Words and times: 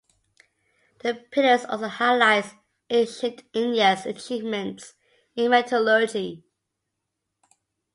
The 1.03 1.13
pillar 1.29 1.59
also 1.69 1.87
highlights 1.87 2.55
ancient 2.89 3.43
India's 3.53 4.07
achievements 4.07 4.95
in 5.35 5.51
metallurgy. 5.51 6.43